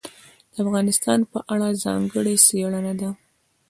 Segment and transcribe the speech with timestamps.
[0.53, 3.09] دا د افغانستان په اړه ځانګړې څېړنه ده.